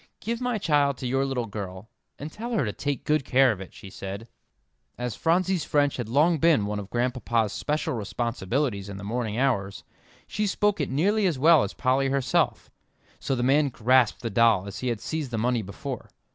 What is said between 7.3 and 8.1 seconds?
special